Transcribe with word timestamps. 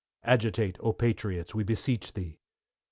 Agitate, 0.23 0.77
oh, 0.79 0.93
Patriots, 0.93 1.53
we 1.53 1.63
beseech 1.63 2.13
thee! 2.13 2.39